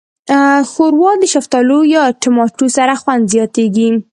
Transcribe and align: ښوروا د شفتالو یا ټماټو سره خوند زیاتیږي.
ښوروا 0.71 1.11
د 1.19 1.23
شفتالو 1.33 1.79
یا 1.95 2.03
ټماټو 2.21 2.67
سره 2.77 2.93
خوند 3.01 3.23
زیاتیږي. 3.33 3.89